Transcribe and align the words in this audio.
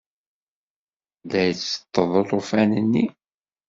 La 1.29 1.41
itteṭṭeḍ 1.51 2.11
ulufan-nni. 2.21 3.05